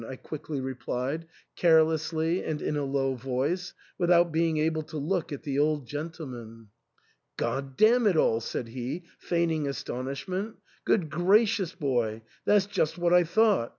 [0.09, 5.43] "I quickly replied, carelessly and in a low voice, without being able to look at
[5.43, 6.69] the old gentle man.
[7.37, 12.23] God damn it all," said he, feigning astonish ment '* Good gracious, boy!
[12.45, 13.69] that's just what I thought.